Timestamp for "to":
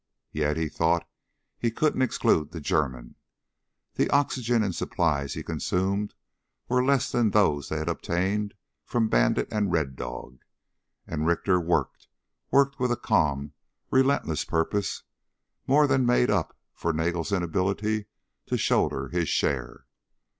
18.47-18.57